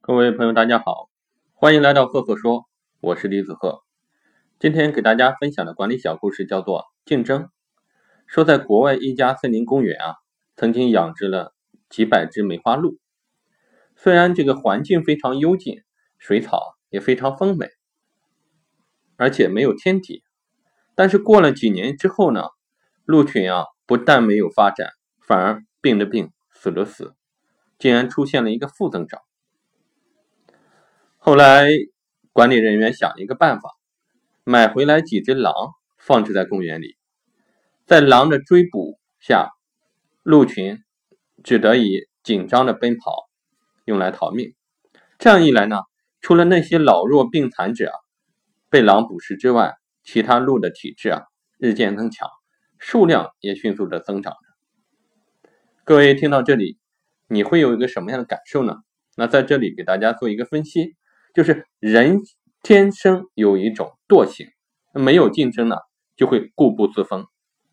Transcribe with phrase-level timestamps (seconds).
[0.00, 1.10] 各位朋友，大家好，
[1.52, 2.66] 欢迎来到赫赫说，
[3.00, 3.82] 我是李子赫。
[4.58, 7.50] 今天给大家分享的管理小故事叫做竞争。
[8.26, 10.14] 说在国外一家森林公园啊，
[10.56, 11.54] 曾经养殖了
[11.90, 12.98] 几百只梅花鹿。
[13.96, 15.82] 虽然这个环境非常幽静，
[16.16, 17.68] 水草也非常丰美，
[19.16, 20.22] 而且没有天敌，
[20.94, 22.44] 但是过了几年之后呢，
[23.04, 27.14] 鹿群啊不但没有发展，反而病的病，死了死，
[27.78, 29.20] 竟然出现了一个负增长。
[31.20, 31.68] 后来，
[32.32, 33.70] 管理人员想了一个办法，
[34.44, 35.52] 买回来几只狼，
[35.98, 36.96] 放置在公园里，
[37.86, 39.50] 在狼的追捕下，
[40.22, 40.78] 鹿群
[41.42, 43.28] 只得以紧张的奔跑，
[43.84, 44.54] 用来逃命。
[45.18, 45.80] 这样一来呢，
[46.20, 47.92] 除了那些老弱病残者
[48.70, 49.74] 被狼捕食之外，
[50.04, 51.24] 其他鹿的体质啊
[51.58, 52.28] 日渐增强，
[52.78, 54.34] 数量也迅速的增长。
[55.84, 56.78] 各位听到这里，
[57.26, 58.76] 你会有一个什么样的感受呢？
[59.16, 60.94] 那在这里给大家做一个分析。
[61.38, 62.18] 就是人
[62.64, 64.48] 天生有一种惰性，
[64.92, 65.76] 没有竞争呢，
[66.16, 67.26] 就会固步自封，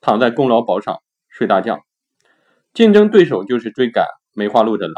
[0.00, 1.80] 躺在功劳簿上睡大觉。
[2.72, 4.94] 竞争对手就是追赶梅花鹿的狼，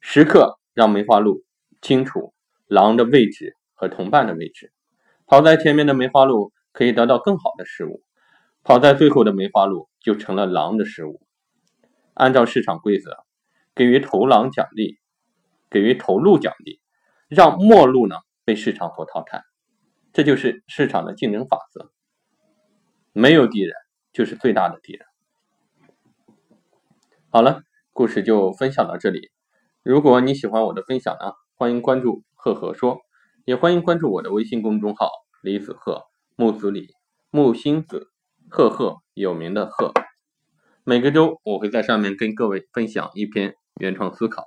[0.00, 1.42] 时刻让梅花鹿
[1.82, 2.32] 清楚
[2.68, 4.72] 狼的位置和同伴的位置。
[5.26, 8.04] 跑在前面的梅花鹿可以得到更好的食物，
[8.62, 11.20] 跑在最后的梅花鹿就成了狼的食物。
[12.14, 13.16] 按照市场规则，
[13.74, 14.96] 给予头狼奖励，
[15.68, 16.78] 给予头鹿奖励。
[17.28, 19.42] 让末路呢被市场所淘汰，
[20.12, 21.90] 这就是市场的竞争法则。
[23.12, 23.74] 没有敌人
[24.12, 25.06] 就是最大的敌人。
[27.30, 29.30] 好了，故事就分享到这里。
[29.82, 32.98] 如果你喜欢我的分享呢，欢迎关注赫赫说，
[33.44, 35.10] 也欢迎关注我的微信公众号
[35.42, 36.04] 李子赫
[36.36, 36.94] 木子李
[37.30, 38.10] 木星子
[38.48, 39.92] 赫赫有名的赫。
[40.84, 44.44] 每个周我会在上面跟各位分享一篇原创思考。